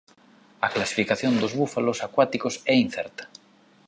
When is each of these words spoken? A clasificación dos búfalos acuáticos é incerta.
A 0.65 0.67
clasificación 0.75 1.33
dos 1.41 1.53
búfalos 1.59 1.99
acuáticos 2.07 2.55
é 2.73 2.75
incerta. 2.85 3.23